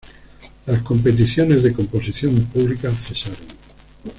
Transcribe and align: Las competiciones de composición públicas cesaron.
Las 0.65 0.81
competiciones 0.81 1.61
de 1.61 1.73
composición 1.73 2.33
públicas 2.47 2.91
cesaron. 3.07 3.37